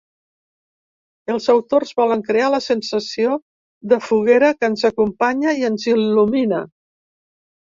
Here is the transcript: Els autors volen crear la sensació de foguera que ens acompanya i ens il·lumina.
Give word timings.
Els 1.33 1.49
autors 1.53 1.91
volen 2.01 2.23
crear 2.29 2.47
la 2.55 2.61
sensació 2.69 3.35
de 3.93 4.01
foguera 4.07 4.49
que 4.61 4.71
ens 4.73 4.89
acompanya 4.91 5.55
i 5.61 5.69
ens 5.71 5.87
il·lumina. 5.93 6.65